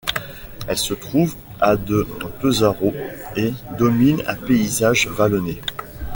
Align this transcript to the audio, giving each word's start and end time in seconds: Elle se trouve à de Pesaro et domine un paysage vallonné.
Elle 0.67 0.79
se 0.79 0.95
trouve 0.95 1.35
à 1.59 1.75
de 1.75 2.07
Pesaro 2.41 2.91
et 3.35 3.53
domine 3.77 4.23
un 4.25 4.33
paysage 4.33 5.07
vallonné. 5.07 5.61